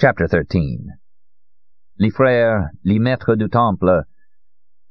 [0.00, 0.96] Chapter 13
[1.98, 4.04] Les frères, les maîtres du temple,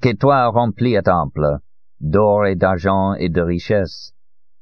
[0.04, 1.62] que toi remplis à temple,
[2.00, 4.14] d'or et d'argent et de richesse,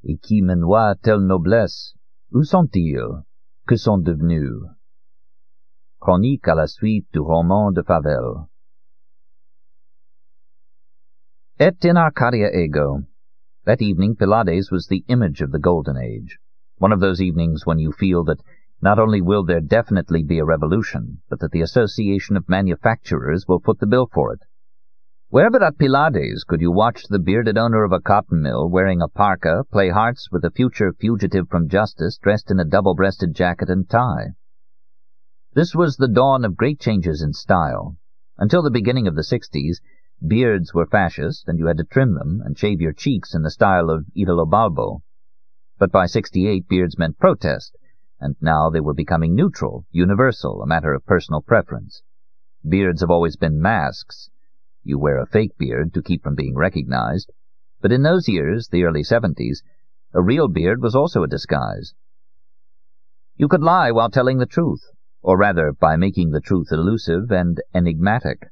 [0.06, 1.96] et qui menoient telle noblesse,
[2.32, 3.26] où sont-ils?
[3.68, 4.64] Que sont devenus?
[6.00, 8.48] Chronique à la suite du roman de Favel.
[11.60, 13.02] Et in Arcadia ego.
[13.66, 16.40] That evening Pilade's was the image of the Golden Age.
[16.78, 18.40] One of those evenings when you feel that
[18.82, 23.60] not only will there definitely be a revolution, but that the Association of Manufacturers will
[23.60, 24.40] foot the bill for it.
[25.30, 29.02] Where but at Pilade's could you watch the bearded owner of a cotton mill wearing
[29.02, 33.70] a parka play hearts with a future fugitive from justice dressed in a double-breasted jacket
[33.70, 34.28] and tie?
[35.54, 37.98] This was the dawn of great changes in style.
[38.38, 39.82] Until the beginning of the sixties,
[40.26, 43.52] beards were fascist, and you had to trim them and shave your cheeks in the
[43.52, 45.02] style of Italo Balbo.
[45.80, 47.76] But by sixty-eight, beards meant protest,
[48.20, 52.02] and now they were becoming neutral, universal, a matter of personal preference.
[52.68, 54.30] Beards have always been masks.
[54.84, 57.32] You wear a fake beard to keep from being recognized.
[57.82, 59.62] But in those years, the early seventies,
[60.14, 61.94] a real beard was also a disguise.
[63.36, 64.82] You could lie while telling the truth,
[65.22, 68.50] or rather by making the truth elusive and enigmatic.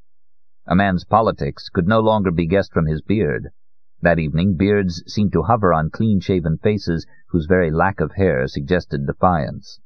[0.67, 3.49] A man's politics could no longer be guessed from his beard.
[4.01, 9.07] That evening, beards seemed to hover on clean-shaven faces whose very lack of hair suggested
[9.07, 9.79] defiance.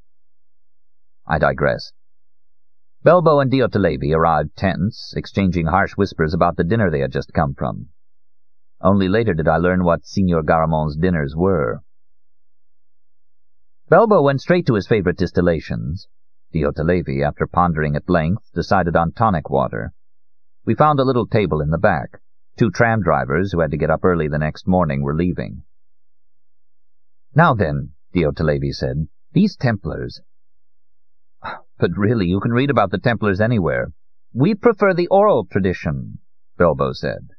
[1.26, 1.92] I digress.
[3.06, 7.54] Belbo and Diotalevi arrived tense, exchanging harsh whispers about the dinner they had just come
[7.54, 7.90] from.
[8.82, 11.82] Only later did I learn what Signor Garamon's dinners were.
[13.90, 16.08] Belbo went straight to his favorite distillations.
[16.54, 19.94] Diotalevi, after pondering at length, decided on tonic water.
[20.66, 22.20] We found a little table in the back.
[22.60, 25.64] Two tram drivers who had to get up early the next morning were leaving.
[27.34, 30.20] Now then, Diotalevi said, these Templars.
[31.80, 33.94] But really, you can read about the Templars anywhere.
[34.34, 36.20] We prefer the oral tradition,
[36.58, 37.30] Belbo said.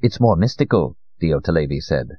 [0.00, 2.10] It's more mystical, Diotalevi said.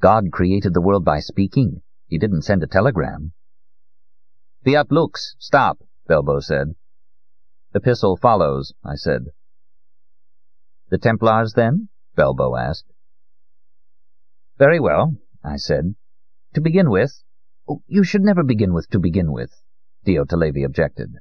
[0.00, 1.82] God created the world by speaking.
[2.06, 3.32] He didn't send a telegram.
[4.64, 6.74] Fiat lux, stop, Belbo said.
[7.74, 9.26] Epistle follows, I said.
[10.90, 11.88] The Templars, then?
[12.16, 12.92] Belbo asked.
[14.58, 15.14] Very well,
[15.44, 15.94] I said.
[16.54, 17.22] To begin with...
[17.68, 19.52] Oh, you should never begin with to begin with,
[20.04, 21.14] Diotalevi objected.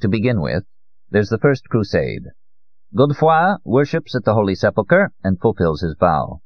[0.00, 0.64] To begin with,
[1.10, 2.28] there's the First Crusade.
[2.96, 6.40] Godefroy worships at the Holy Sepulchre and fulfills his vow.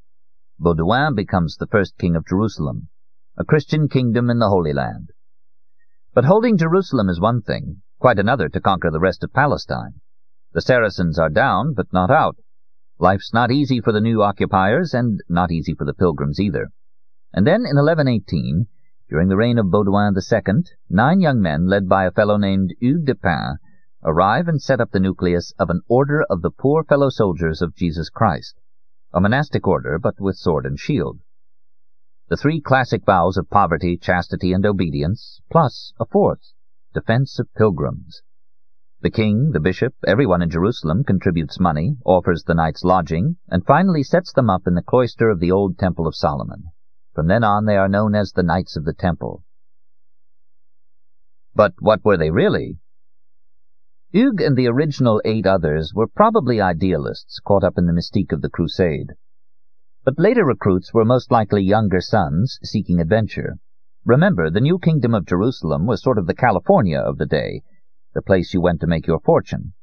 [0.58, 2.88] Baudouin becomes the first king of Jerusalem,
[3.36, 5.12] a Christian kingdom in the Holy Land.
[6.12, 10.00] But holding Jerusalem is one thing, quite another to conquer the rest of Palestine.
[10.56, 12.38] The Saracens are down, but not out.
[12.98, 16.70] Life's not easy for the new occupiers, and not easy for the pilgrims either.
[17.34, 18.66] And then in 1118,
[19.10, 23.04] during the reign of Baudouin II, nine young men, led by a fellow named Hugues
[23.04, 23.58] de Payns,
[24.02, 27.76] arrive and set up the nucleus of an order of the poor fellow soldiers of
[27.76, 28.58] Jesus Christ,
[29.12, 31.20] a monastic order, but with sword and shield.
[32.28, 36.54] The three classic vows of poverty, chastity, and obedience, plus a fourth,
[36.94, 38.22] defense of pilgrims.
[39.02, 44.02] The king, the bishop, everyone in Jerusalem contributes money, offers the knights lodging, and finally
[44.02, 46.70] sets them up in the cloister of the old Temple of Solomon.
[47.14, 49.44] From then on they are known as the Knights of the Temple.
[51.54, 52.78] But what were they really?
[54.12, 58.40] Hugues and the original eight others were probably idealists caught up in the mystique of
[58.40, 59.12] the crusade.
[60.04, 63.58] But later recruits were most likely younger sons seeking adventure.
[64.06, 67.62] Remember, the new kingdom of Jerusalem was sort of the California of the day,
[68.16, 69.74] the place you went to make your fortune.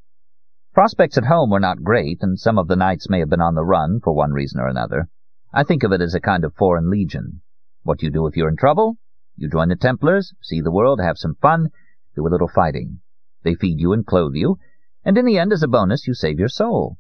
[0.73, 3.53] Prospects at home were not great, and some of the knights may have been on
[3.53, 5.07] the run for one reason or another.
[5.53, 7.41] I think of it as a kind of foreign legion.
[7.83, 8.97] What you do if you're in trouble?
[9.37, 11.69] You join the Templars, see the world, have some fun,
[12.15, 13.01] do a little fighting.
[13.43, 14.57] They feed you and clothe you,
[15.05, 16.97] and in the end, as a bonus, you save your soul.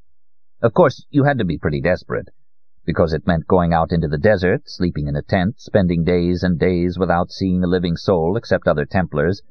[0.61, 2.29] Of course, you had to be pretty desperate,
[2.85, 6.59] because it meant going out into the desert, sleeping in a tent, spending days and
[6.59, 9.41] days without seeing a living soul except other Templars,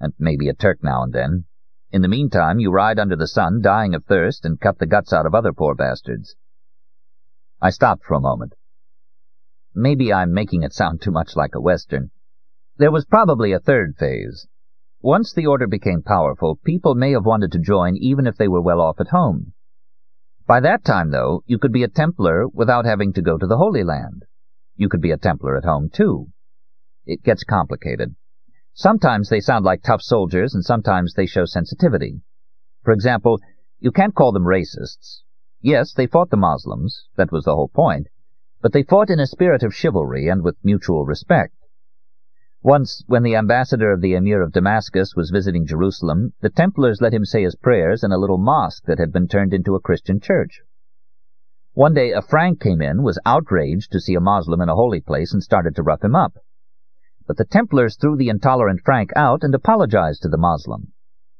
[0.00, 1.44] and maybe a Turk now and then.
[1.92, 5.12] In the meantime, you ride under the sun, dying of thirst, and cut the guts
[5.12, 6.34] out of other poor bastards.
[7.60, 8.54] I stopped for a moment.
[9.74, 12.10] Maybe I'm making it sound too much like a Western.
[12.78, 14.46] There was probably a third phase.
[15.02, 18.60] Once the order became powerful, people may have wanted to join even if they were
[18.60, 19.52] well off at home.
[20.46, 23.56] By that time, though, you could be a Templar without having to go to the
[23.56, 24.24] Holy Land.
[24.76, 26.28] You could be a Templar at home, too.
[27.06, 28.14] It gets complicated.
[28.74, 32.22] Sometimes they sound like tough soldiers, and sometimes they show sensitivity.
[32.82, 33.40] For example,
[33.78, 35.22] you can't call them racists.
[35.60, 38.08] Yes, they fought the Moslems, that was the whole point,
[38.62, 41.54] but they fought in a spirit of chivalry and with mutual respect.
[42.62, 47.14] Once, when the ambassador of the Emir of Damascus was visiting Jerusalem, the Templars let
[47.14, 50.20] him say his prayers in a little mosque that had been turned into a Christian
[50.20, 50.60] church.
[51.72, 55.00] One day a Frank came in, was outraged to see a Moslem in a holy
[55.00, 56.36] place, and started to rough him up.
[57.30, 60.90] But the Templars threw the intolerant Frank out and apologized to the Moslem.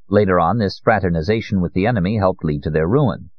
[0.08, 3.30] Later on, this fraternization with the enemy helped lead to their ruin.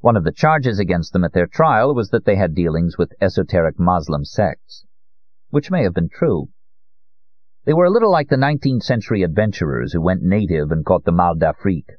[0.00, 3.12] One of the charges against them at their trial was that they had dealings with
[3.20, 4.86] esoteric Moslem sects,
[5.50, 6.48] which may have been true.
[7.66, 11.12] They were a little like the 19th century adventurers who went native and caught the
[11.12, 11.92] mal d'Afrique.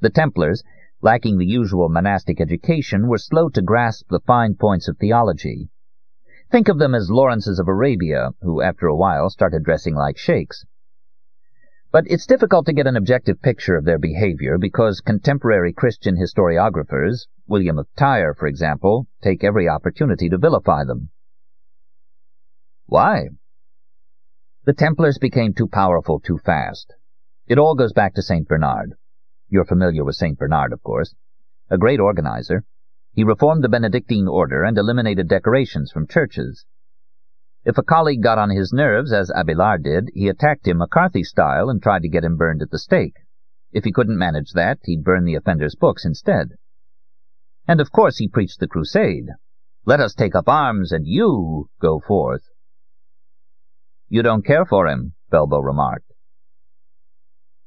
[0.00, 0.62] The Templars,
[1.00, 5.70] lacking the usual monastic education, were slow to grasp the fine points of theology.
[6.50, 10.66] Think of them as Lawrences of Arabia, who after a while started dressing like sheikhs.
[11.92, 17.26] But it's difficult to get an objective picture of their behavior because contemporary Christian historiographers,
[17.46, 21.10] William of Tyre, for example, take every opportunity to vilify them.
[22.86, 23.28] Why?
[24.64, 26.94] The Templars became too powerful too fast.
[27.46, 28.48] It all goes back to St.
[28.48, 28.94] Bernard.
[29.48, 30.36] You're familiar with St.
[30.36, 31.14] Bernard, of course.
[31.70, 32.64] A great organizer.
[33.12, 36.64] He reformed the Benedictine order and eliminated decorations from churches.
[37.64, 41.68] If a colleague got on his nerves, as Abelard did, he attacked him McCarthy style
[41.68, 43.16] and tried to get him burned at the stake.
[43.72, 46.54] If he couldn't manage that, he'd burn the offender's books instead.
[47.68, 49.28] And of course he preached the crusade.
[49.84, 52.48] Let us take up arms, and you go forth.
[54.08, 56.12] You don't care for him, Belbo remarked.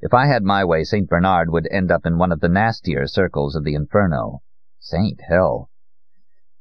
[0.02, 1.08] If I had my way, St.
[1.08, 4.42] Bernard would end up in one of the nastier circles of the Inferno.
[4.86, 5.70] Saint hell.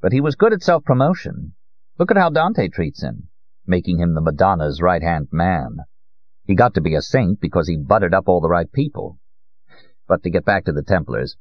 [0.00, 1.54] But he was good at self-promotion.
[1.98, 3.28] Look at how Dante treats him,
[3.66, 5.78] making him the Madonna's right-hand man.
[6.44, 9.18] He got to be a saint because he buttered up all the right people.
[10.06, 11.36] But to get back to the Templars,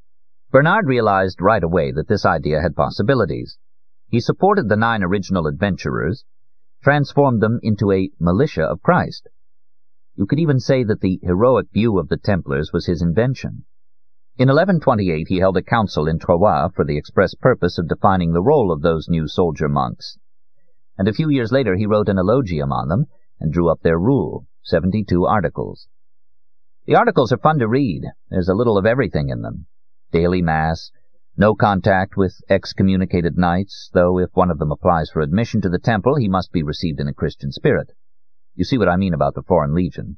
[0.50, 3.58] Bernard realized right away that this idea had possibilities.
[4.08, 6.24] He supported the nine original adventurers,
[6.82, 9.28] transformed them into a militia of Christ.
[10.16, 13.66] You could even say that the heroic view of the Templars was his invention.
[14.38, 18.42] In 1128 he held a council in Troyes for the express purpose of defining the
[18.42, 20.16] role of those new soldier monks,
[20.96, 23.04] and a few years later he wrote an eulogium on them
[23.38, 25.86] and drew up their rule, 72 articles.
[26.86, 28.04] The articles are fun to read.
[28.30, 29.66] There's a little of everything in them.
[30.12, 30.90] Daily Mass,
[31.36, 35.78] no contact with excommunicated knights, though if one of them applies for admission to the
[35.78, 37.92] temple, he must be received in a Christian spirit.
[38.54, 40.16] You see what I mean about the Foreign Legion.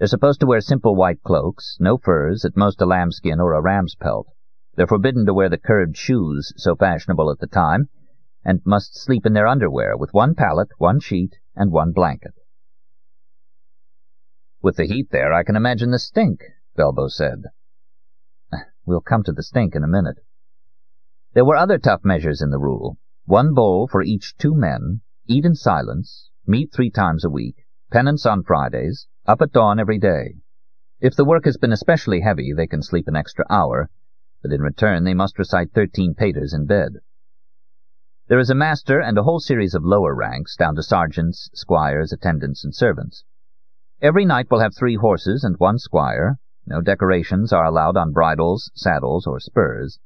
[0.00, 3.60] They're supposed to wear simple white cloaks, no furs, at most a lambskin or a
[3.60, 4.28] ram's pelt.
[4.74, 7.90] They're forbidden to wear the curved shoes so fashionable at the time,
[8.42, 12.32] and must sleep in their underwear with one pallet, one sheet, and one blanket.
[14.62, 16.44] With the heat there, I can imagine the stink,
[16.78, 17.42] Belbo said.
[18.86, 20.20] We'll come to the stink in a minute.
[21.34, 22.96] There were other tough measures in the rule.
[23.26, 28.24] One bowl for each two men, eat in silence, meet three times a week, penance
[28.24, 30.34] on Fridays, up at dawn every day.
[31.00, 33.88] If the work has been especially heavy, they can sleep an extra hour,
[34.42, 36.94] but in return they must recite thirteen paters in bed.
[38.26, 42.12] There is a master and a whole series of lower ranks, down to sergeants, squires,
[42.12, 43.22] attendants, and servants.
[44.02, 48.72] Every knight will have three horses and one squire, no decorations are allowed on bridles,
[48.74, 50.00] saddles, or spurs.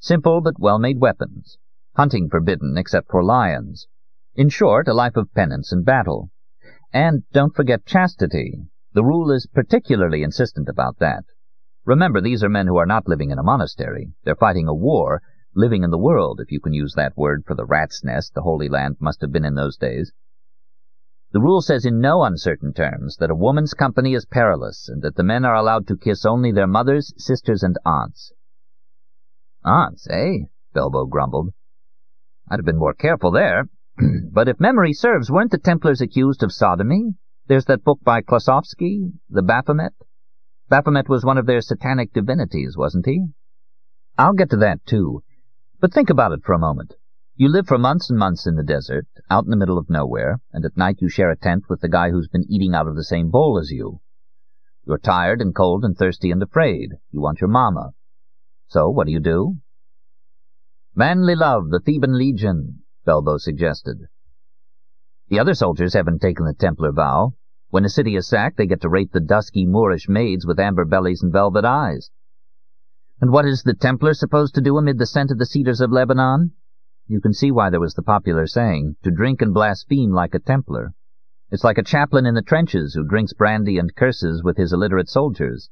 [0.00, 1.56] Simple but well-made weapons.
[1.96, 3.86] Hunting forbidden except for lions.
[4.34, 6.30] In short, a life of penance and battle.
[6.94, 8.68] And don't forget chastity.
[8.92, 11.24] The rule is particularly insistent about that.
[11.84, 14.12] Remember, these are men who are not living in a monastery.
[14.22, 15.20] They're fighting a war,
[15.56, 18.42] living in the world, if you can use that word for the rat's nest the
[18.42, 20.12] Holy Land must have been in those days.
[21.32, 25.16] The rule says in no uncertain terms that a woman's company is perilous, and that
[25.16, 28.32] the men are allowed to kiss only their mothers, sisters, and aunts.
[29.64, 30.44] Aunts, eh?
[30.72, 31.52] Belbo grumbled.
[32.48, 33.68] I'd have been more careful there.
[34.32, 37.14] but if memory serves, weren't the Templars accused of sodomy?
[37.46, 39.92] There's that book by Klossowski, the Baphomet.
[40.68, 43.26] Baphomet was one of their satanic divinities, wasn't he?
[44.18, 45.22] I'll get to that, too.
[45.80, 46.94] But think about it for a moment.
[47.36, 50.40] You live for months and months in the desert, out in the middle of nowhere,
[50.52, 52.96] and at night you share a tent with the guy who's been eating out of
[52.96, 54.00] the same bowl as you.
[54.86, 56.92] You're tired and cold and thirsty and afraid.
[57.10, 57.92] You want your mama.
[58.68, 59.56] So what do you do?
[60.94, 64.08] Manly love, the Theban legion, Belbo suggested.
[65.28, 67.34] The other soldiers haven't taken the Templar vow.
[67.70, 70.84] When a city is sacked, they get to rape the dusky Moorish maids with amber
[70.84, 72.10] bellies and velvet eyes.
[73.20, 75.90] And what is the Templar supposed to do amid the scent of the cedars of
[75.90, 76.52] Lebanon?
[77.06, 80.38] You can see why there was the popular saying, to drink and blaspheme like a
[80.38, 80.94] Templar.
[81.50, 85.08] It's like a chaplain in the trenches who drinks brandy and curses with his illiterate
[85.08, 85.70] soldiers.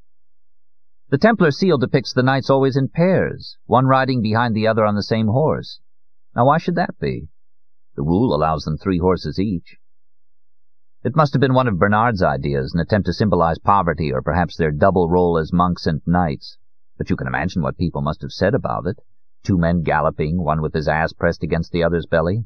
[1.09, 4.95] The Templar seal depicts the knights always in pairs, one riding behind the other on
[4.95, 5.79] the same horse.
[6.35, 7.27] Now why should that be?
[7.95, 9.77] The rule allows them three horses each.
[11.03, 14.55] It must have been one of Bernard's ideas, an attempt to symbolize poverty, or perhaps
[14.55, 16.57] their double role as monks and knights.
[16.97, 18.99] But you can imagine what people must have said about it.
[19.43, 22.45] Two men galloping, one with his ass pressed against the other's belly.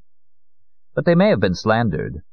[0.95, 2.23] But they may have been slandered.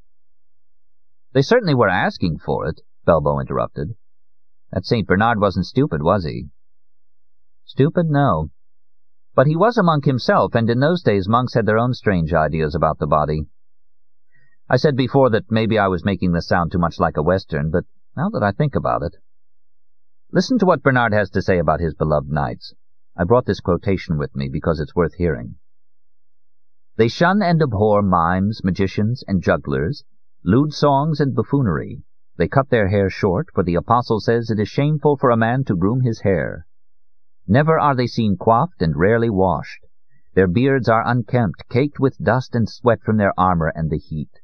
[1.34, 3.94] They certainly were asking for it, Belbo interrupted.
[4.73, 5.06] That St.
[5.06, 6.49] Bernard wasn't stupid, was he?
[7.66, 8.50] Stupid, no.
[9.34, 12.32] But he was a monk himself, and in those days monks had their own strange
[12.32, 13.46] ideas about the body.
[14.68, 17.70] I said before that maybe I was making this sound too much like a Western,
[17.70, 17.84] but
[18.16, 19.16] now that I think about it...
[20.30, 22.74] Listen to what Bernard has to say about his beloved knights.
[23.16, 25.56] I brought this quotation with me because it's worth hearing.
[26.96, 30.04] They shun and abhor mimes, magicians, and jugglers,
[30.44, 32.04] lewd songs and buffoonery.
[32.36, 35.64] They cut their hair short, for the apostle says it is shameful for a man
[35.64, 36.66] to groom his hair.
[37.46, 39.86] Never are they seen coiffed and rarely washed.
[40.34, 44.40] Their beards are unkempt, caked with dust and sweat from their armor and the heat.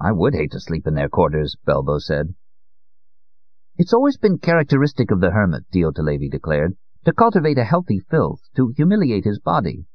[0.00, 2.34] I would hate to sleep in their quarters, Belbo said.
[3.78, 8.72] It's always been characteristic of the hermit, Diotalevi declared, to cultivate a healthy filth, to
[8.76, 9.86] humiliate his body.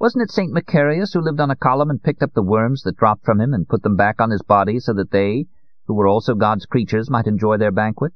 [0.00, 0.52] Wasn't it St.
[0.52, 3.52] Macarius who lived on a column and picked up the worms that dropped from him
[3.52, 5.46] and put them back on his body so that they,
[5.86, 8.14] who were also God's creatures, might enjoy their banquet?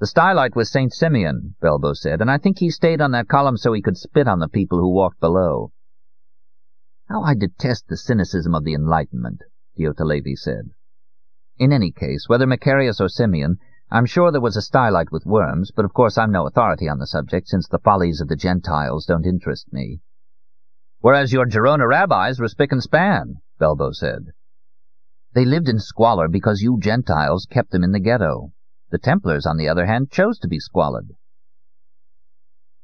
[0.00, 0.92] The stylite was St.
[0.92, 4.26] Simeon, Belbo said, and I think he stayed on that column so he could spit
[4.26, 5.70] on the people who walked below.
[7.08, 9.42] How I detest the cynicism of the Enlightenment,
[9.78, 10.70] Diotalevi said.
[11.58, 13.58] In any case, whether Macarius or Simeon,
[13.88, 16.98] I'm sure there was a stylite with worms, but of course I'm no authority on
[16.98, 20.00] the subject, since the follies of the Gentiles don't interest me.
[21.00, 24.32] Whereas your Gerona rabbis were spick and span, Belbo said.
[25.34, 28.52] They lived in squalor because you Gentiles kept them in the ghetto.
[28.90, 31.14] The Templars, on the other hand, chose to be squalid.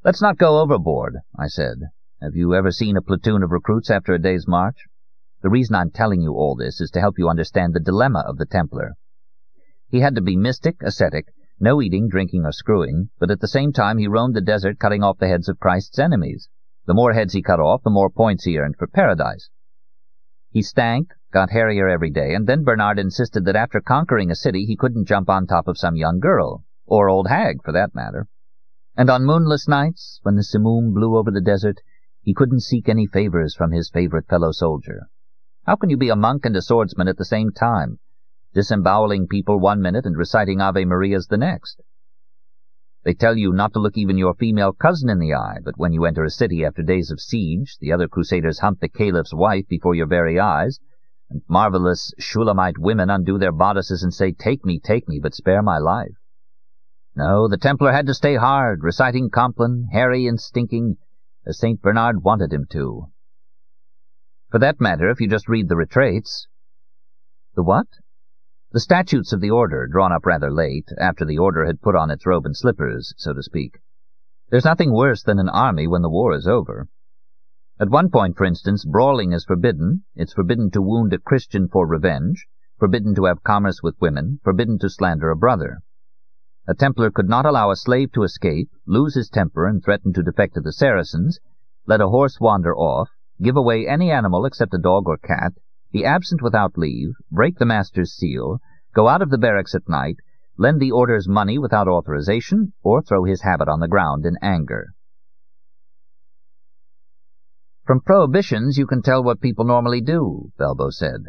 [0.03, 1.91] Let's not go overboard, I said.
[2.23, 4.87] Have you ever seen a platoon of recruits after a day's march?
[5.43, 8.39] The reason I'm telling you all this is to help you understand the dilemma of
[8.39, 8.95] the Templar.
[9.89, 11.27] He had to be mystic, ascetic,
[11.59, 15.03] no eating, drinking, or screwing, but at the same time he roamed the desert cutting
[15.03, 16.49] off the heads of Christ's enemies.
[16.87, 19.51] The more heads he cut off, the more points he earned for paradise.
[20.51, 24.65] He stank, got hairier every day, and then Bernard insisted that after conquering a city
[24.65, 28.27] he couldn't jump on top of some young girl, or old hag, for that matter.
[28.97, 31.79] And on moonless nights, when the simoom blew over the desert,
[32.23, 35.09] he couldn't seek any favors from his favorite fellow soldier.
[35.65, 37.99] How can you be a monk and a swordsman at the same time,
[38.53, 41.81] disemboweling people one minute and reciting Ave Marias the next?
[43.03, 45.93] They tell you not to look even your female cousin in the eye, but when
[45.93, 49.67] you enter a city after days of siege, the other crusaders hunt the caliph's wife
[49.69, 50.79] before your very eyes,
[51.31, 55.63] and marvelous Shulamite women undo their bodices and say, Take me, take me, but spare
[55.63, 56.17] my life.
[57.15, 60.97] No, the Templar had to stay hard, reciting Compline, hairy and stinking,
[61.47, 61.81] as St.
[61.81, 63.07] Bernard wanted him to.
[64.51, 66.49] For that matter, if you just read the retraits...
[67.55, 67.87] The what?
[68.73, 72.11] The statutes of the order, drawn up rather late, after the order had put on
[72.11, 73.81] its robe and slippers, so to speak.
[74.51, 76.89] There's nothing worse than an army when the war is over.
[77.81, 80.05] At one point, for instance, brawling is forbidden.
[80.15, 82.47] It's forbidden to wound a Christian for revenge,
[82.79, 85.79] forbidden to have commerce with women, forbidden to slander a brother.
[86.69, 90.23] A Templar could not allow a slave to escape, lose his temper and threaten to
[90.23, 91.41] defect to the Saracens,
[91.87, 93.09] let a horse wander off,
[93.41, 95.55] give away any animal except a dog or cat,
[95.91, 98.61] be absent without leave, break the master's seal,
[98.93, 100.17] go out of the barracks at night,
[100.59, 104.93] lend the orders money without authorization, or throw his habit on the ground in anger.
[107.91, 111.25] From prohibitions you can tell what people normally do, Belbo said.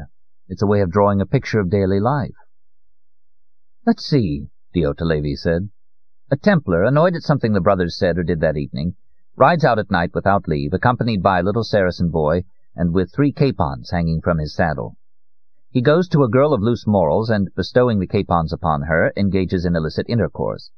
[0.47, 2.35] It's a way of drawing a picture of daily life.
[3.83, 5.71] Let's see, Diotalevi said.
[6.29, 8.93] A Templar, annoyed at something the brothers said or did that evening,
[9.35, 12.43] rides out at night without leave, accompanied by a little Saracen boy,
[12.75, 14.95] and with three capons hanging from his saddle.
[15.71, 19.65] He goes to a girl of loose morals, and, bestowing the capons upon her, engages
[19.65, 20.69] in illicit intercourse.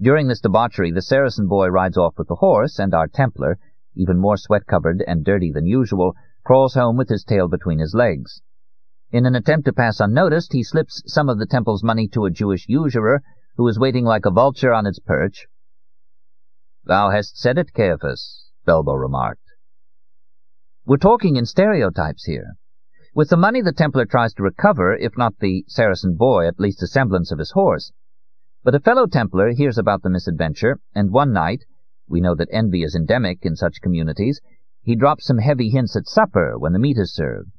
[0.00, 3.58] During this debauchery, the Saracen boy rides off with the horse, and our Templar,
[3.94, 8.42] even more sweat-covered and dirty than usual, crawls home with his tail between his legs.
[9.10, 12.30] In an attempt to pass unnoticed, he slips some of the temple's money to a
[12.30, 13.22] Jewish usurer,
[13.56, 15.46] who is waiting like a vulture on its perch.
[16.84, 19.52] Thou hast said it, Caiaphas, Belbo remarked.
[20.84, 22.56] We're talking in stereotypes here.
[23.14, 26.82] With the money the Templar tries to recover, if not the Saracen boy, at least
[26.82, 27.92] a semblance of his horse.
[28.64, 31.64] But a fellow Templar hears about the misadventure, and one night,
[32.08, 34.40] we know that envy is endemic in such communities,
[34.82, 37.50] he drops some heavy hints at supper when the meat is served.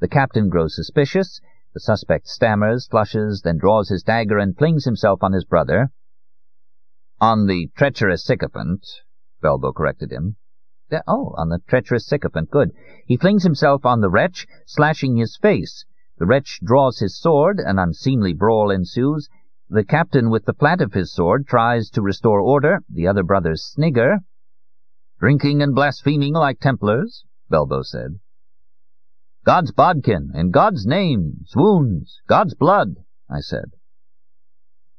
[0.00, 1.40] The captain grows suspicious,
[1.72, 5.90] the suspect stammers, flushes, then draws his dagger and flings himself on his brother.
[7.20, 8.86] On the treacherous sycophant,
[9.42, 10.36] Belbo corrected him.
[11.06, 12.72] oh, on the treacherous sycophant, good.
[13.06, 15.84] He flings himself on the wretch, slashing his face.
[16.18, 19.28] The wretch draws his sword, an unseemly brawl ensues.
[19.70, 23.64] The captain with the flat of his sword tries to restore order, the other brothers
[23.64, 24.18] snigger.
[25.18, 28.20] Drinking and blaspheming like Templars, Belbo said.
[29.44, 32.96] God's bodkin, in God's name, swoons, God's blood,
[33.30, 33.72] I said.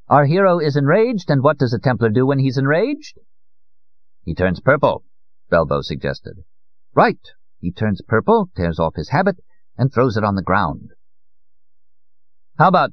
[0.08, 3.20] Our hero is enraged, and what does a Templar do when he's enraged?
[4.24, 5.04] He turns purple,
[5.52, 6.44] Belbo suggested.
[6.94, 7.20] Right.
[7.60, 9.38] He turns purple, tears off his habit,
[9.78, 10.92] and throws it on the ground.
[12.58, 12.92] How about,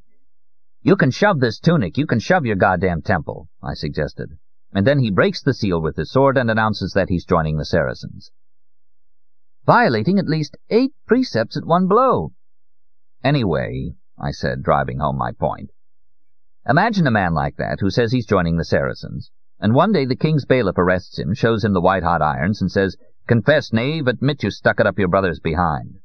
[0.82, 4.38] you can shove this tunic, you can shove your goddamn temple, I suggested.
[4.72, 7.64] And then he breaks the seal with his sword and announces that he's joining the
[7.64, 8.30] Saracens.
[9.64, 12.32] Violating at least eight precepts at one blow.
[13.22, 15.70] Anyway, I said, driving home my point,
[16.68, 20.14] Imagine a man like that who says he's joining the Saracens, and one day the
[20.14, 22.96] king's bailiff arrests him, shows him the white-hot irons, and says,
[23.26, 25.96] Confess, knave, admit you stuck it up your brother's behind.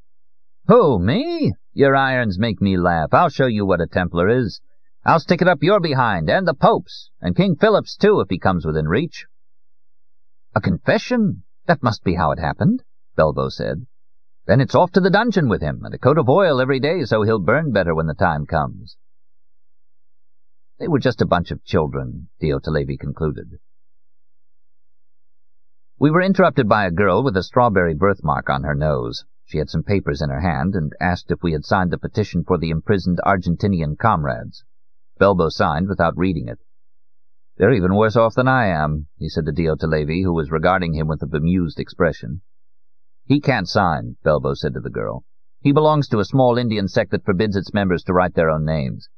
[0.67, 1.53] Who, me?
[1.73, 3.13] Your irons make me laugh.
[3.13, 4.59] I'll show you what a Templar is.
[5.07, 8.37] I'll stick it up your behind, and the Pope's, and King Philip's too, if he
[8.37, 9.25] comes within reach.
[10.53, 11.43] A confession?
[11.65, 12.83] That must be how it happened,
[13.15, 13.87] Belbo said.
[14.47, 17.05] Then it's off to the dungeon with him, and a coat of oil every day
[17.05, 18.97] so he'll burn better when the time comes.
[20.77, 23.59] They were just a bunch of children, Diotalevi concluded.
[25.97, 29.23] We were interrupted by a girl with a strawberry birthmark on her nose.
[29.45, 32.43] She had some papers in her hand and asked if we had signed the petition
[32.43, 34.65] for the imprisoned Argentinian comrades.
[35.17, 36.59] Belbo signed without reading it.
[37.57, 41.07] They're even worse off than I am, he said to Diotalevi, who was regarding him
[41.07, 42.41] with a bemused expression.
[43.25, 45.25] He can't sign, Belbo said to the girl.
[45.61, 48.63] He belongs to a small Indian sect that forbids its members to write their own
[48.63, 49.09] names.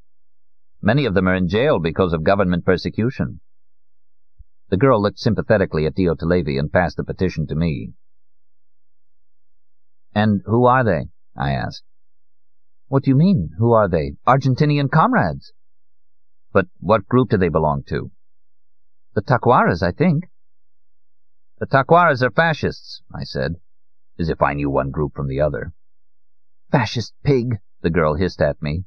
[0.81, 3.41] Many of them are in jail because of government persecution.
[4.69, 7.93] The girl looked sympathetically at Diotalevi and passed the petition to me.
[10.15, 11.07] And who are they?
[11.35, 11.83] I asked.
[12.87, 14.13] What do you mean, who are they?
[14.25, 15.53] Argentinian comrades.
[16.51, 18.11] But what group do they belong to?
[19.13, 20.29] The Tacuaras, I think.
[21.59, 23.55] The Tacuaras are fascists, I said,
[24.17, 25.73] as if I knew one group from the other.
[26.71, 28.85] Fascist pig, the girl hissed at me.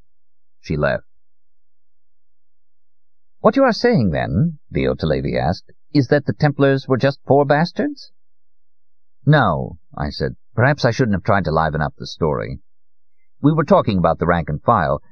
[0.61, 1.05] She left.
[3.41, 8.13] What you are saying, then, Diotalevi asked, is that the Templars were just poor bastards?
[9.27, 10.37] No, I said.
[10.55, 12.61] Perhaps I shouldn't have tried to liven up the story.
[13.41, 15.03] We were talking about the rank and file,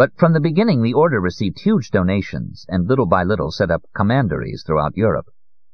[0.00, 3.82] but from the beginning the Order received huge donations, and little by little set up
[3.94, 5.26] commanderies throughout Europe.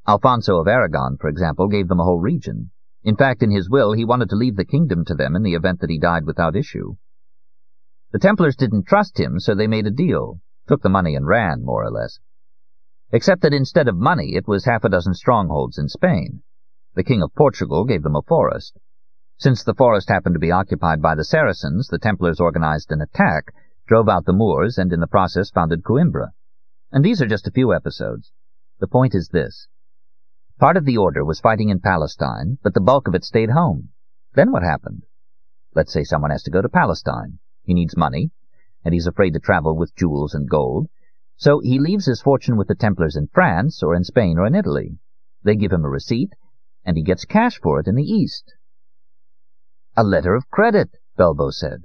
[0.08, 2.72] Alfonso of Aragon, for example, gave them a whole region.
[3.04, 5.54] In fact, in his will, he wanted to leave the kingdom to them in the
[5.54, 6.96] event that he died without issue.
[8.10, 11.64] The Templars didn't trust him, so they made a deal took the money and ran,
[11.64, 12.18] more or less.
[13.12, 16.42] Except that instead of money, it was half a dozen strongholds in Spain.
[16.96, 18.76] The King of Portugal gave them a forest.
[19.38, 23.52] Since the forest happened to be occupied by the Saracens, the Templars organized an attack,
[23.86, 26.32] drove out the Moors, and in the process founded Coimbra.
[26.92, 28.32] And these are just a few episodes.
[28.80, 29.68] The point is this.
[30.58, 33.90] Part of the order was fighting in Palestine, but the bulk of it stayed home.
[34.34, 35.02] Then what happened?
[35.74, 37.38] Let's say someone has to go to Palestine.
[37.62, 38.30] He needs money,
[38.84, 40.88] and he's afraid to travel with jewels and gold.
[41.36, 44.54] So he leaves his fortune with the Templars in France, or in Spain, or in
[44.54, 44.98] Italy.
[45.42, 46.32] They give him a receipt,
[46.84, 48.54] and he gets cash for it in the East.
[49.96, 51.82] A letter of credit, Belbo said.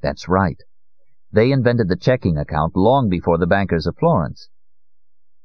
[0.00, 0.62] That's right.
[1.32, 4.48] They invented the checking account long before the bankers of Florence.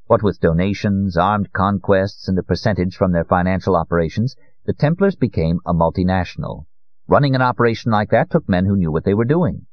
[0.08, 5.60] What with donations, armed conquests, and a percentage from their financial operations, the Templars became
[5.66, 6.66] a multinational.
[7.08, 9.66] Running an operation like that took men who knew what they were doing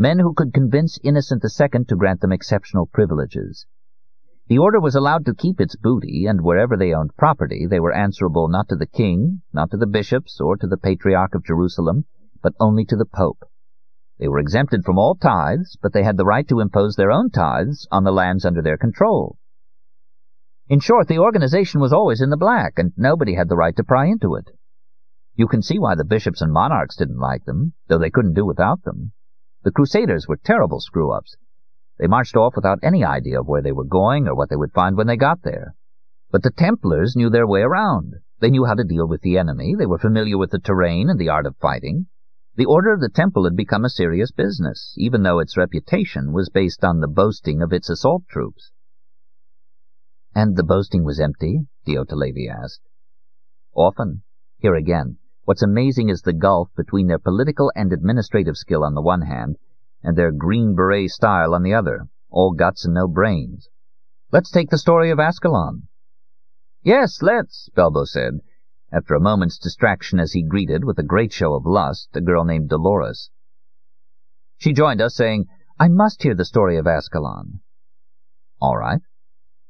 [0.00, 3.66] men who could convince Innocent II to grant them exceptional privileges.
[4.46, 7.92] The order was allowed to keep its booty, and wherever they owned property, they were
[7.92, 12.04] answerable not to the king, not to the bishops, or to the Patriarch of Jerusalem,
[12.42, 13.42] but only to the Pope.
[14.18, 17.30] They were exempted from all tithes, but they had the right to impose their own
[17.30, 19.38] tithes on the lands under their control.
[20.68, 23.84] In short, the organization was always in the black, and nobody had the right to
[23.84, 24.50] pry into it.
[25.34, 28.44] You can see why the bishops and monarchs didn't like them, though they couldn't do
[28.44, 29.12] without them.
[29.62, 31.36] The Crusaders were terrible screw-ups.
[31.98, 34.72] They marched off without any idea of where they were going or what they would
[34.72, 35.74] find when they got there.
[36.30, 38.16] But the Templars knew their way around.
[38.40, 39.74] They knew how to deal with the enemy.
[39.78, 42.06] They were familiar with the terrain and the art of fighting.
[42.58, 46.50] The Order of the Temple had become a serious business, even though its reputation was
[46.50, 48.72] based on the boasting of its assault troops.
[50.34, 51.66] And the boasting was empty?
[51.86, 52.82] Diotalevi asked.
[53.74, 54.20] Often.
[54.58, 55.16] Here again,
[55.48, 59.56] What's amazing is the gulf between their political and administrative skill on the one hand,
[60.02, 63.70] and their green beret style on the other, all guts and no brains.
[64.30, 65.88] Let's take the story of Ascalon.
[66.82, 68.40] Yes, let's, Belbo said.
[68.92, 72.44] After a moment's distraction as he greeted, with a great show of lust, a girl
[72.44, 73.30] named Dolores.
[74.56, 75.46] She joined us, saying,
[75.78, 77.60] I must hear the story of Ascalon.
[78.60, 79.00] All right.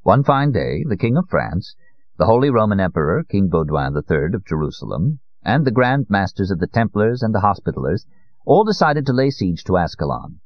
[0.03, 1.75] One fine day, the King of France,
[2.17, 6.67] the Holy Roman Emperor, King Baudouin III of Jerusalem, and the Grand Masters of the
[6.67, 8.07] Templars and the Hospitallers
[8.45, 10.41] all decided to lay siege to Ascalon.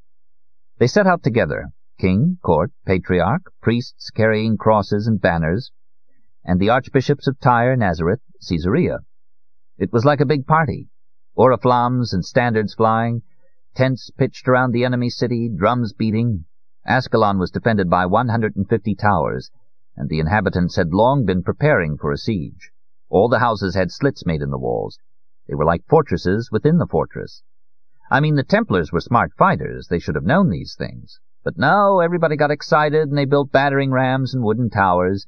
[0.78, 5.70] They set out together, king, court, patriarch, priests carrying crosses and banners,
[6.44, 8.98] and the archbishops of Tyre, Nazareth, Caesarea.
[9.78, 10.88] It was like a big party.
[11.36, 13.22] Oriflammes and standards flying,
[13.74, 16.44] tents pitched around the enemy city, drums beating.
[16.86, 19.50] Ascalon was defended by 150 towers,
[19.96, 22.70] and the inhabitants had long been preparing for a siege.
[23.08, 24.98] All the houses had slits made in the walls.
[25.48, 27.42] They were like fortresses within the fortress.
[28.10, 29.88] I mean, the Templars were smart fighters.
[29.88, 31.18] They should have known these things.
[31.44, 35.26] But no, everybody got excited, and they built battering rams and wooden towers,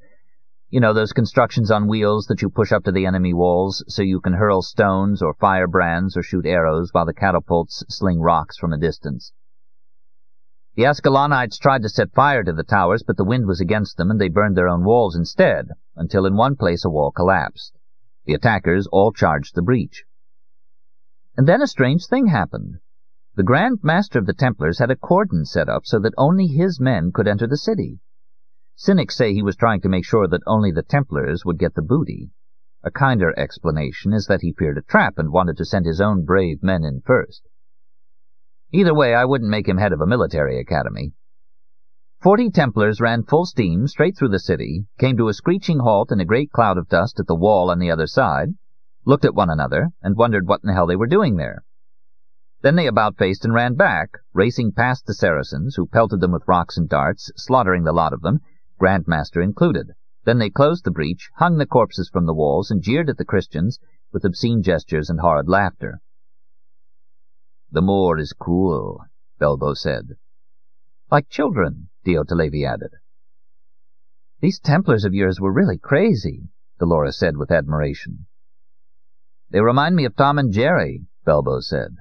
[0.69, 4.01] you know, those constructions on wheels that you push up to the enemy walls so
[4.01, 8.73] you can hurl stones or firebrands or shoot arrows while the catapults sling rocks from
[8.73, 9.31] a distance.
[10.75, 14.11] The Ascalonites tried to set fire to the towers, but the wind was against them
[14.11, 17.77] and they burned their own walls instead, until in one place a wall collapsed.
[18.25, 20.03] The attackers all charged the breach.
[21.37, 22.79] And then a strange thing happened.
[23.35, 26.79] The Grand Master of the Templars had a cordon set up so that only his
[26.79, 27.99] men could enter the city.
[28.77, 31.81] Cynics say he was trying to make sure that only the Templars would get the
[31.81, 32.29] booty.
[32.83, 36.25] A kinder explanation is that he feared a trap and wanted to send his own
[36.25, 37.47] brave men in first.
[38.71, 41.13] Either way, I wouldn't make him head of a military academy.
[42.21, 46.19] Forty Templars ran full steam straight through the city, came to a screeching halt in
[46.19, 48.49] a great cloud of dust at the wall on the other side,
[49.05, 51.63] looked at one another, and wondered what in the hell they were doing there.
[52.61, 56.77] Then they about-faced and ran back, racing past the Saracens, who pelted them with rocks
[56.77, 58.41] and darts, slaughtering the lot of them,
[58.79, 59.91] Grandmaster included.
[60.25, 63.25] Then they closed the breach, hung the corpses from the walls, and jeered at the
[63.25, 63.79] Christians
[64.11, 66.01] with obscene gestures and horrid laughter.
[67.71, 69.05] The Moor is cruel,
[69.39, 70.15] Belbo said.
[71.11, 72.91] Like children, Diotalevi added.
[74.41, 78.25] These Templars of yours were really crazy, Dolores said with admiration.
[79.49, 81.95] They remind me of Tom and Jerry, Belbo said.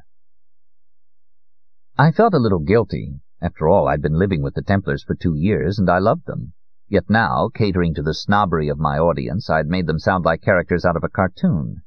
[1.97, 3.21] I felt a little guilty.
[3.41, 6.55] After all, I'd been living with the Templars for two years, and I loved them.
[6.87, 10.85] Yet now, catering to the snobbery of my audience, I'd made them sound like characters
[10.85, 11.83] out of a cartoon.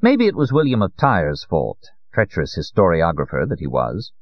[0.00, 4.12] Maybe it was William of Tyre's fault, treacherous historiographer that he was.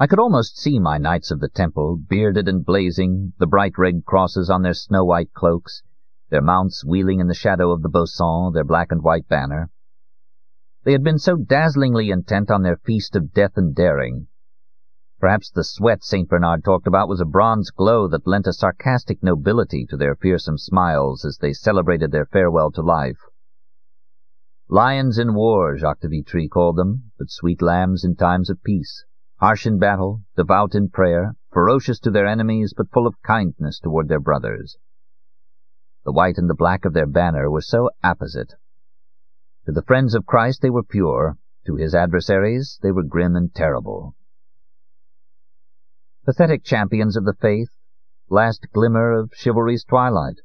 [0.00, 4.06] I could almost see my Knights of the Temple, bearded and blazing, the bright red
[4.06, 5.82] crosses on their snow-white cloaks,
[6.30, 9.68] their mounts wheeling in the shadow of the Beauseant, their black and white banner.
[10.84, 14.28] They had been so dazzlingly intent on their feast of death and daring
[15.20, 16.28] Perhaps the sweat St.
[16.28, 20.56] Bernard talked about was a bronze glow that lent a sarcastic nobility to their fearsome
[20.56, 23.18] smiles as they celebrated their farewell to life.
[24.68, 29.04] Lions in war, Jacques de Vitry called them, but sweet lambs in times of peace,
[29.40, 34.06] harsh in battle, devout in prayer, ferocious to their enemies, but full of kindness toward
[34.06, 34.78] their brothers.
[36.04, 38.54] The white and the black of their banner were so apposite.
[39.66, 43.52] To the friends of Christ they were pure, to his adversaries they were grim and
[43.52, 44.14] terrible
[46.28, 47.70] pathetic champions of the faith,
[48.28, 50.38] last glimmer of chivalry's twilight.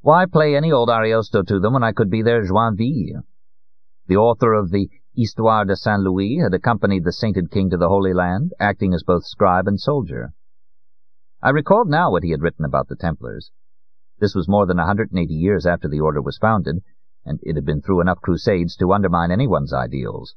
[0.00, 3.22] Why play any old Ariosto to them when I could be their Joinville?
[4.08, 7.88] The author of the Histoire de Saint Louis had accompanied the sainted king to the
[7.88, 10.32] Holy Land, acting as both scribe and soldier.
[11.40, 13.52] I recalled now what he had written about the Templars.
[14.18, 16.82] This was more than a 180 years after the order was founded,
[17.24, 20.34] and it had been through enough crusades to undermine anyone's ideals.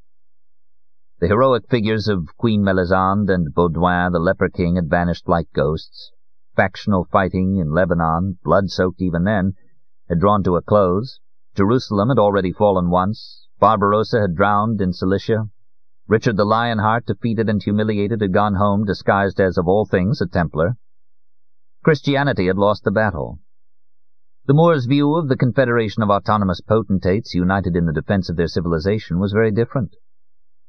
[1.18, 6.12] The heroic figures of Queen Melisande and Baudouin the Leper King had vanished like ghosts.
[6.54, 9.54] Factional fighting in Lebanon, blood-soaked even then,
[10.10, 11.18] had drawn to a close.
[11.54, 13.48] Jerusalem had already fallen once.
[13.58, 15.48] Barbarossa had drowned in Cilicia.
[16.06, 20.26] Richard the Lionheart, defeated and humiliated, had gone home disguised as, of all things, a
[20.26, 20.76] Templar.
[21.82, 23.38] Christianity had lost the battle.
[24.44, 28.48] The Moors' view of the confederation of autonomous potentates united in the defense of their
[28.48, 29.96] civilization was very different.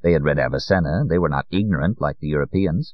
[0.02, 1.06] They had read Avicenna.
[1.08, 2.94] They were not ignorant like the Europeans.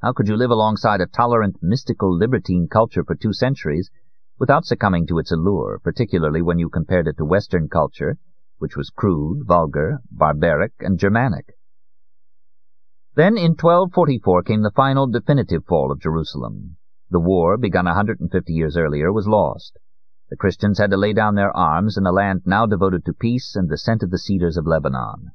[0.00, 3.90] How could you live alongside a tolerant, mystical, libertine culture for two centuries
[4.38, 8.18] without succumbing to its allure, particularly when you compared it to Western culture,
[8.58, 11.56] which was crude, vulgar, barbaric, and Germanic?
[13.14, 16.76] Then in 1244 came the final definitive fall of Jerusalem.
[17.10, 19.78] The war, begun a 150 years earlier, was lost.
[20.30, 23.54] The Christians had to lay down their arms in a land now devoted to peace
[23.56, 25.32] and the scent of the cedars of Lebanon.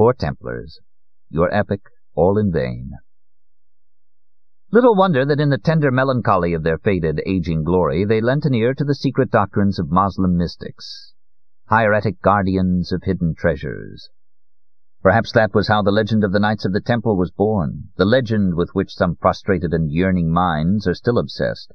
[0.00, 0.80] Poor Templars,
[1.28, 1.82] your epic
[2.14, 2.92] all in vain.
[4.72, 8.54] Little wonder that in the tender melancholy of their faded, aging glory they lent an
[8.54, 11.12] ear to the secret doctrines of Moslem mystics.
[11.66, 14.08] hieratic guardians of hidden treasures.
[15.02, 18.06] Perhaps that was how the legend of the Knights of the Temple was born, the
[18.06, 21.74] legend with which some prostrated and yearning minds are still obsessed,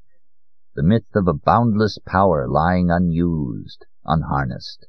[0.74, 4.88] the myth of a boundless power lying unused, unharnessed.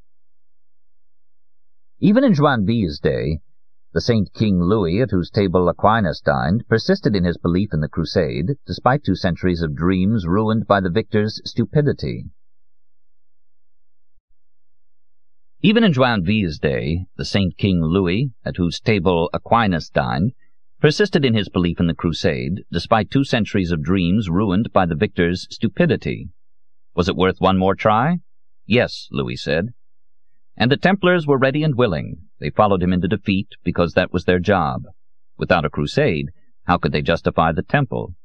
[2.00, 3.40] Even in Joinville's day,
[3.94, 7.90] the Saint King Louis, at whose table Aquinas dined, persisted in his belief in the
[7.90, 12.26] Crusade, despite two centuries of dreams ruined by the victor's stupidity.
[15.64, 20.34] Even in Joinville's day, the Saint King Louis, at whose table Aquinas dined,
[20.80, 24.94] persisted in his belief in the Crusade, despite two centuries of dreams ruined by the
[24.94, 26.30] victor's stupidity.
[26.94, 28.20] Was it worth one more try?
[28.68, 29.74] Yes, Louis said.
[30.58, 32.18] And the Templars were ready and willing.
[32.40, 34.84] They followed him into defeat because that was their job.
[35.38, 36.32] Without a crusade,
[36.66, 38.16] how could they justify the temple?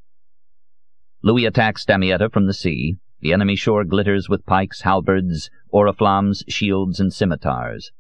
[1.23, 2.97] Louis attacks Damietta from the sea.
[3.21, 7.93] The enemy shore glitters with pikes, halberds, oriflammes, shields, and scimitars.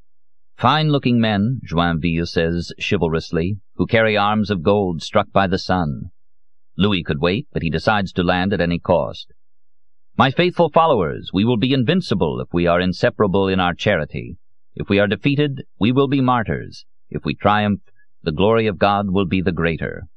[0.56, 6.10] Fine-looking men, Joinville says chivalrously, who carry arms of gold struck by the sun.
[6.76, 9.32] Louis could wait, but he decides to land at any cost.
[10.16, 14.36] My faithful followers, we will be invincible if we are inseparable in our charity.
[14.74, 16.84] If we are defeated, we will be martyrs.
[17.08, 17.80] If we triumph,
[18.22, 20.08] the glory of God will be the greater.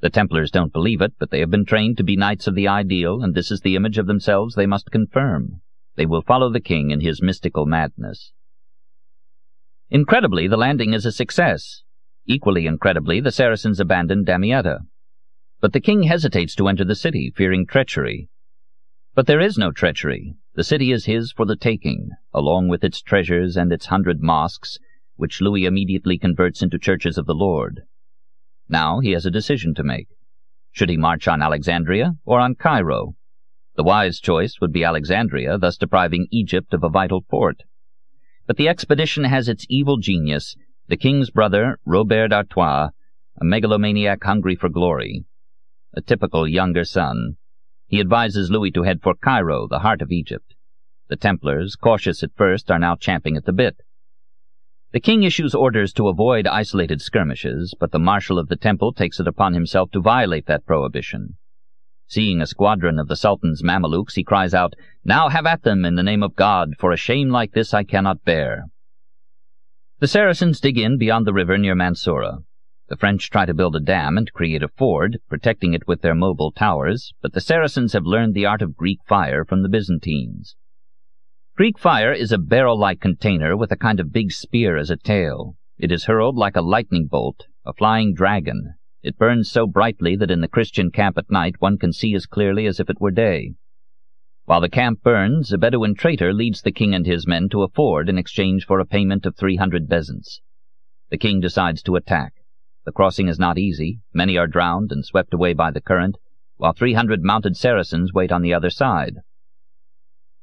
[0.00, 2.68] The Templars don't believe it, but they have been trained to be knights of the
[2.68, 5.62] ideal, and this is the image of themselves they must confirm.
[5.96, 8.32] They will follow the king in his mystical madness.
[9.88, 11.82] Incredibly, the landing is a success.
[12.26, 14.80] Equally incredibly, the Saracens abandon Damietta.
[15.62, 18.28] But the king hesitates to enter the city, fearing treachery.
[19.14, 20.34] But there is no treachery.
[20.54, 24.78] The city is his for the taking, along with its treasures and its hundred mosques,
[25.14, 27.82] which Louis immediately converts into churches of the Lord.
[28.68, 30.08] Now he has a decision to make.
[30.72, 33.14] Should he march on Alexandria or on Cairo?
[33.76, 37.62] The wise choice would be Alexandria, thus depriving Egypt of a vital port.
[38.48, 40.56] But the expedition has its evil genius,
[40.88, 42.90] the king's brother, Robert d'Artois,
[43.40, 45.24] a megalomaniac hungry for glory,
[45.92, 47.36] a typical younger son,
[47.94, 50.56] he advises Louis to head for Cairo, the heart of Egypt.
[51.06, 53.76] The Templars, cautious at first, are now champing at the bit.
[54.90, 59.20] The king issues orders to avoid isolated skirmishes, but the marshal of the temple takes
[59.20, 61.36] it upon himself to violate that prohibition.
[62.08, 65.94] Seeing a squadron of the Sultan's Mamelukes, he cries out, Now have at them in
[65.94, 68.64] the name of God, for a shame like this I cannot bear.
[70.00, 72.42] The Saracens dig in beyond the river near Mansoura.
[72.88, 76.14] The French try to build a dam and create a ford, protecting it with their
[76.14, 80.54] mobile towers, but the Saracens have learned the art of Greek fire from the Byzantines.
[81.56, 85.56] Greek fire is a barrel-like container with a kind of big spear as a tail.
[85.78, 88.74] It is hurled like a lightning bolt, a flying dragon.
[89.02, 92.26] It burns so brightly that in the Christian camp at night one can see as
[92.26, 93.54] clearly as if it were day.
[94.44, 97.68] While the camp burns, a Bedouin traitor leads the king and his men to a
[97.68, 100.40] ford in exchange for a payment of three hundred bezants.
[101.10, 102.34] The king decides to attack.
[102.84, 104.00] The crossing is not easy.
[104.12, 106.18] Many are drowned and swept away by the current,
[106.58, 109.16] while 300 mounted Saracens wait on the other side.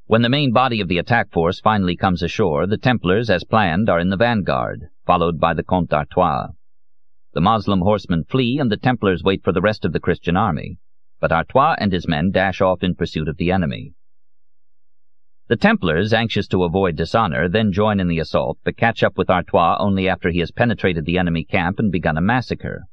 [0.08, 3.90] When the main body of the attack force finally comes ashore, the Templars, as planned,
[3.90, 6.48] are in the vanguard, followed by the Comte d'Artois.
[7.34, 10.80] The Moslem horsemen flee, and the Templars wait for the rest of the Christian army,
[11.22, 13.94] but Artois and his men dash off in pursuit of the enemy.
[15.52, 19.30] The Templars, anxious to avoid dishonor, then join in the assault, but catch up with
[19.30, 22.86] Artois only after he has penetrated the enemy camp and begun a massacre.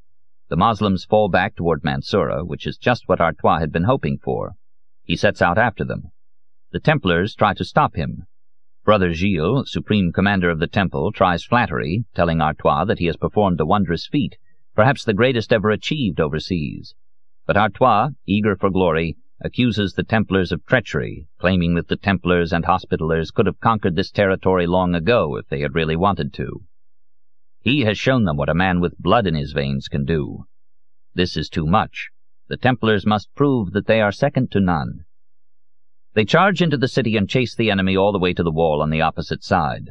[0.48, 4.54] The Moslems fall back toward Mansoura, which is just what Artois had been hoping for.
[5.04, 6.10] He sets out after them.
[6.72, 8.24] The Templars try to stop him.
[8.84, 13.60] Brother Gilles, supreme commander of the temple, tries flattery, telling Artois that he has performed
[13.60, 14.36] a wondrous feat,
[14.74, 16.96] perhaps the greatest ever achieved overseas.
[17.46, 22.64] But Artois, eager for glory, accuses the Templars of treachery, claiming that the Templars and
[22.64, 26.62] Hospitallers could have conquered this territory long ago if they had really wanted to.
[27.60, 30.46] He has shown them what a man with blood in his veins can do.
[31.14, 32.10] This is too much.
[32.48, 35.04] The Templars must prove that they are second to none.
[36.14, 38.82] They charge into the city and chase the enemy all the way to the wall
[38.82, 39.90] on the opposite side.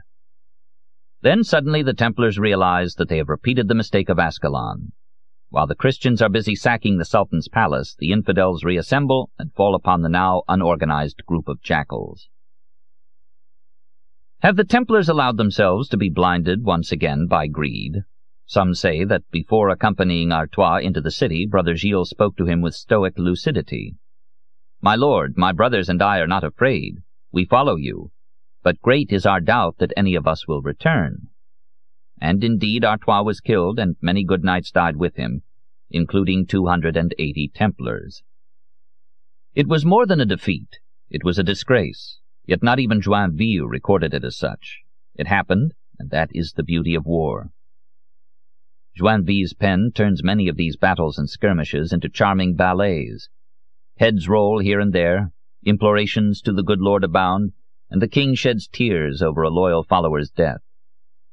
[1.21, 4.91] Then suddenly the Templars realize that they have repeated the mistake of Ascalon.
[5.49, 10.01] While the Christians are busy sacking the Sultan's palace, the infidels reassemble and fall upon
[10.01, 12.27] the now unorganized group of jackals.
[14.39, 18.03] Have the Templars allowed themselves to be blinded once again by greed?
[18.45, 22.75] Some say that before accompanying Artois into the city, Brother Gilles spoke to him with
[22.75, 23.95] stoic lucidity.
[24.81, 26.97] My lord, my brothers and I are not afraid.
[27.31, 28.11] We follow you.
[28.63, 31.29] But great is our doubt that any of us will return
[32.19, 35.43] and indeed Artois was killed, and many good knights died with him,
[35.89, 38.23] including two hundred and eighty Templars.
[39.53, 40.79] It was more than a defeat.
[41.09, 42.19] It was a disgrace.
[42.45, 44.79] Yet not even Joinville recorded it as such.
[45.15, 47.49] It happened, and that is the beauty of war.
[48.97, 53.29] Joinville's pen turns many of these battles and skirmishes into charming ballets.
[53.97, 55.31] Heads roll here and there,
[55.65, 57.51] implorations to the good Lord abound,
[57.89, 60.61] and the king sheds tears over a loyal follower's death.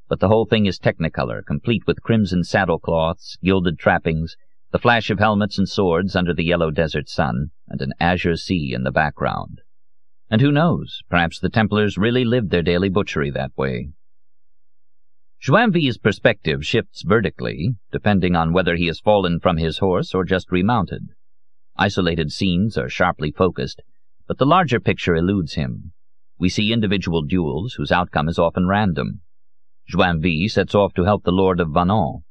[0.09, 4.37] But the whole thing is technicolor, complete with crimson saddlecloths, gilded trappings,
[4.71, 8.73] the flash of helmets and swords under the yellow desert sun, and an azure sea
[8.75, 9.61] in the background.
[10.31, 13.91] And who knows, perhaps the Templars really lived their daily butchery that way.
[15.41, 20.51] Joinville's perspective shifts vertically, depending on whether he has fallen from his horse or just
[20.51, 21.09] remounted.
[21.77, 23.83] Isolated scenes are sharply focused,
[24.27, 25.93] but the larger picture eludes him.
[26.39, 29.21] We see individual duels whose outcome is often random.
[29.89, 32.23] Joinville sets off to help the Lord of Vannes.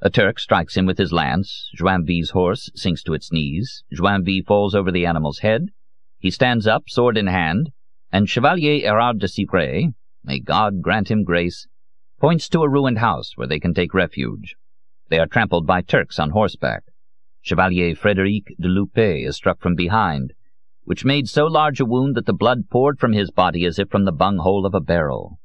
[0.00, 4.74] A Turk strikes him with his lance, Joinville's horse sinks to its knees, Joinville falls
[4.74, 5.70] over the animal's head,
[6.24, 7.70] he stands up, sword in hand,
[8.10, 9.92] and Chevalier Erard de Civray,
[10.24, 11.66] may God grant him grace,
[12.18, 14.56] points to a ruined house where they can take refuge.
[15.10, 16.84] They are trampled by Turks on horseback.
[17.42, 20.32] Chevalier Frederic de Loupet is struck from behind,
[20.84, 23.90] which made so large a wound that the blood poured from his body as if
[23.90, 25.38] from the bunghole of a barrel.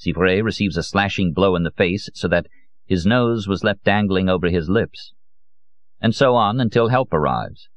[0.00, 2.46] Civray receives a slashing blow in the face so that
[2.86, 5.12] his nose was left dangling over his lips.
[6.00, 7.68] And so on until help arrives.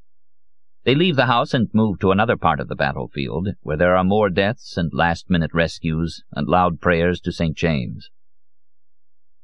[0.85, 4.03] They leave the house and move to another part of the battlefield, where there are
[4.03, 7.57] more deaths and last-minute rescues and loud prayers to St.
[7.57, 8.09] James.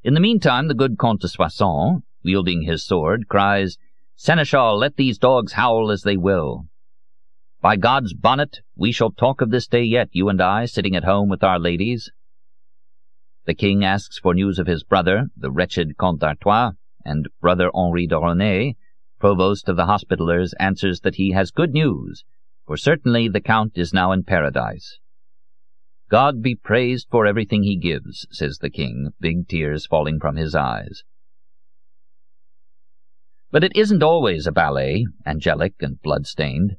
[0.01, 3.77] In the meantime, the good Comte de Soissons, wielding his sword, cries,
[4.15, 6.65] Seneschal, let these dogs howl as they will.
[7.61, 11.03] By God's bonnet, we shall talk of this day yet, you and I, sitting at
[11.03, 12.09] home with our ladies,
[13.49, 18.05] the king asks for news of his brother, the wretched Comte d'Artois, and brother Henri
[18.05, 18.77] de Rosny,
[19.17, 22.23] provost of the Hospitallers, answers that he has good news,
[22.67, 24.99] for certainly the Count is now in paradise.
[26.09, 30.53] God be praised for everything he gives, says the king, big tears falling from his
[30.53, 31.03] eyes.
[33.49, 36.75] But it isn't always a ballet, angelic and blood-stained.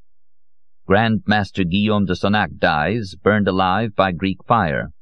[0.87, 4.93] Grand Master Guillaume de Sonnac dies, burned alive by Greek fire.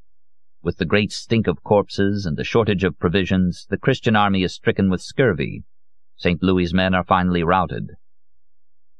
[0.62, 4.53] With the great stink of corpses and the shortage of provisions, the Christian army is
[4.53, 5.62] stricken with scurvy.
[6.16, 6.42] St.
[6.42, 7.92] Louis's men are finally routed.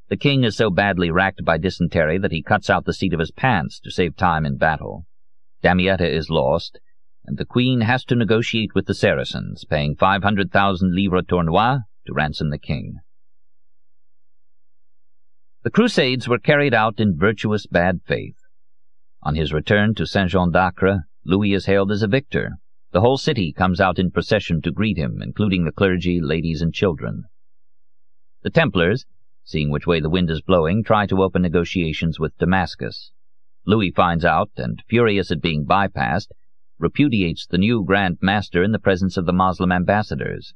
[0.09, 3.21] The king is so badly racked by dysentery that he cuts out the seat of
[3.21, 5.05] his pants to save time in battle.
[5.62, 6.79] Damietta is lost,
[7.27, 12.51] and the queen has to negotiate with the Saracens, paying 500,000 livres tournois to ransom
[12.51, 13.01] the king.
[15.64, 18.38] The Crusades were carried out in virtuous bad faith.
[19.23, 22.57] On his return to Saint-Jean d'Acre, Louis is hailed as a victor.
[22.93, 26.73] The whole city comes out in procession to greet him, including the clergy, ladies, and
[26.73, 27.25] children.
[28.41, 29.05] The Templars,
[29.45, 33.12] seeing which way the wind is blowing, try to open negotiations with Damascus.
[33.67, 36.33] Louis finds out, and, furious at being bypassed,
[36.79, 40.55] repudiates the new Grand Master in the presence of the Moslem ambassadors.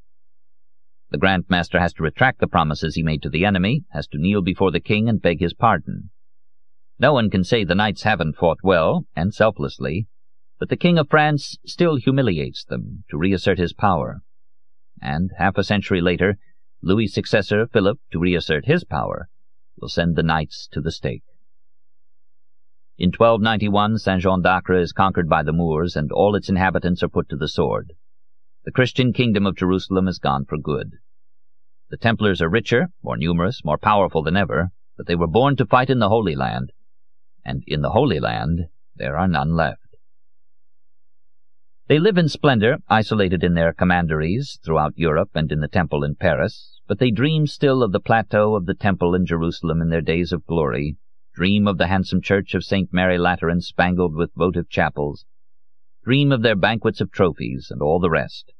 [1.11, 4.18] The Grand Master has to retract the promises he made to the enemy, has to
[4.18, 6.08] kneel before the king and beg his pardon.
[6.98, 10.06] No one can say the knights haven't fought well, and selflessly,
[10.62, 14.20] but the King of France still humiliates them to reassert his power.
[15.01, 16.38] And half a century later,
[16.81, 19.29] Louis's successor, Philip, to reassert his power,
[19.77, 21.25] will send the knights to the stake.
[22.96, 27.29] In 1291, Saint-Jean d'Acre is conquered by the Moors, and all its inhabitants are put
[27.31, 27.94] to the sword.
[28.64, 30.92] The Christian kingdom of Jerusalem is gone for good.
[31.90, 35.66] The Templars are richer, more numerous, more powerful than ever, but they were born to
[35.66, 36.70] fight in the Holy Land,
[37.44, 39.81] and in the Holy Land there are none left.
[41.88, 46.14] They live in splendor, isolated in their commanderies throughout Europe and in the temple in
[46.14, 50.00] Paris, but they dream still of the plateau of the temple in Jerusalem in their
[50.00, 50.96] days of glory,
[51.34, 52.92] dream of the handsome church of St.
[52.92, 55.24] Mary Lateran spangled with votive chapels,
[56.04, 58.52] dream of their banquets of trophies and all the rest,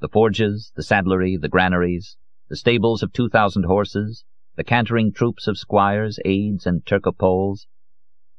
[0.00, 4.24] the forges, the saddlery, the granaries, the stables of two thousand horses,
[4.56, 7.66] the cantering troops of squires, aides, and turcopoles,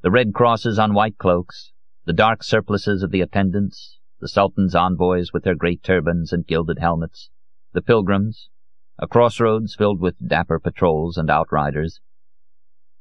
[0.02, 1.71] the red crosses on white cloaks,
[2.06, 6.80] the dark surplices of the attendants, the Sultan's envoys with their great turbans and gilded
[6.80, 7.30] helmets,
[7.74, 8.50] the pilgrims,
[8.98, 12.02] a crossroads filled with dapper patrols and outriders,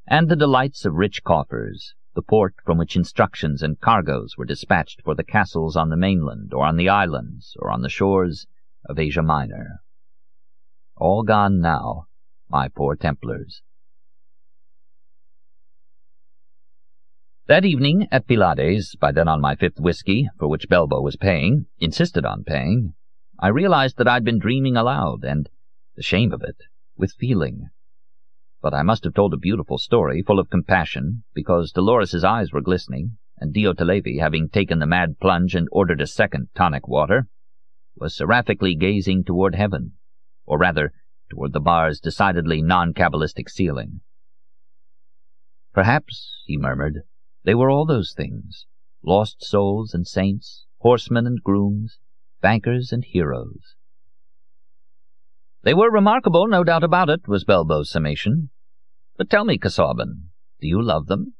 [0.06, 5.02] and the delights of rich coffers, the port from which instructions and cargoes were dispatched
[5.02, 8.46] for the castles on the mainland or on the islands or on the shores
[8.84, 9.80] of Asia Minor.
[10.96, 12.06] All gone now,
[12.48, 13.62] my poor Templars.
[17.48, 21.66] That evening, at Pilade's, by then on my fifth whiskey, for which Belbo was paying,
[21.78, 22.94] insisted on paying,
[23.38, 25.48] I realized that I'd been dreaming aloud, and,
[25.94, 26.56] the shame of it,
[26.96, 27.68] with feeling.
[28.60, 32.60] but I must have told a beautiful story, full of compassion, because Dolores's eyes were
[32.60, 37.28] glistening, and Diotalevi, having taken the mad plunge and ordered a second tonic water,
[37.94, 39.92] was seraphically gazing toward heaven,
[40.46, 40.92] or rather,
[41.30, 44.00] toward the bar's decidedly non-cabalistic ceiling.
[45.72, 47.04] Perhaps, he murmured,
[47.46, 48.66] they were all those things,
[49.04, 52.00] lost souls and saints, horsemen and grooms,
[52.42, 53.76] bankers and heroes.
[55.62, 58.50] They were remarkable, no doubt about it, was Belbo's summation.
[59.16, 60.30] But tell me, Casaubon,
[60.60, 61.34] do you love them?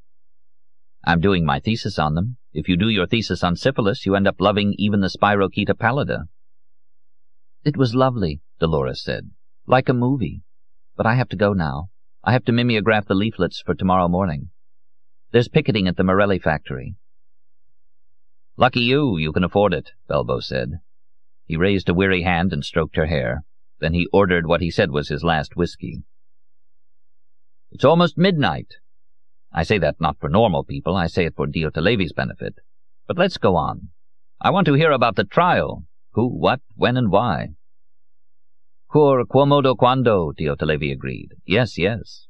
[1.05, 2.37] I'm doing my thesis on them.
[2.53, 6.27] If you do your thesis on syphilis, you end up loving even the Spirochaeta pallida.
[7.65, 9.33] It was lovely, Dolores said.
[9.67, 10.43] Like a movie.
[10.97, 11.89] But I have to go now.
[12.23, 14.51] I have to mimeograph the leaflets for tomorrow morning.
[15.33, 16.95] There's picketing at the Morelli factory.
[18.57, 20.81] Lucky you, you can afford it, Belbo said.
[21.47, 23.45] He raised a weary hand and stroked her hair.
[23.81, 26.03] Then he ordered what he said was his last whiskey.
[27.71, 28.77] It's almost midnight.
[29.53, 32.55] I say that not for normal people, I say it for Diotalevi's benefit.
[33.07, 33.89] But let's go on.
[34.41, 35.85] I want to hear about the trial.
[36.13, 37.51] Who, what, when, and why.
[38.91, 41.35] Cur, quomodo, quando, Diotalevi agreed.
[41.45, 42.26] Yes, yes.